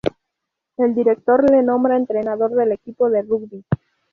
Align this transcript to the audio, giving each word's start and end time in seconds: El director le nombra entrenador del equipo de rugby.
El 0.77 0.95
director 0.95 1.47
le 1.51 1.61
nombra 1.61 1.95
entrenador 1.95 2.49
del 2.55 2.71
equipo 2.71 3.07
de 3.11 3.21
rugby. 3.21 3.63